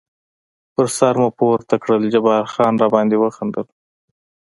پر 0.73 0.87
سر 0.97 1.15
مو 1.21 1.29
پورته 1.37 1.75
کړل، 1.83 2.03
جبار 2.13 2.43
خان 2.53 2.73
را 2.81 2.87
باندې 2.95 3.15
وخندل. 3.19 3.67